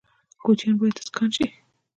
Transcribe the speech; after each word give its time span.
کوچیان 0.43 0.75
باید 0.79 0.97
اسکان 1.01 1.29
شي 1.35 1.45